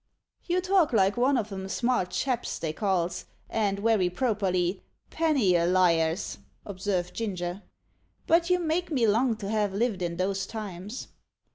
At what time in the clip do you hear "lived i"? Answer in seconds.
9.71-10.07